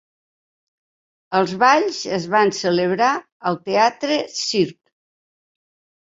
Els 1.39 1.51
balls 1.63 1.99
es 2.17 2.25
van 2.35 2.53
celebrar 2.59 3.09
al 3.51 3.59
Teatre 3.67 4.17
Circ. 4.39 4.79